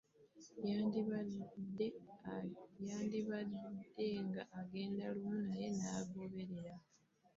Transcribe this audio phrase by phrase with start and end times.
[0.67, 1.41] Yandabanga
[4.27, 6.75] nga ŋŋenda lumu naye n'agoberera.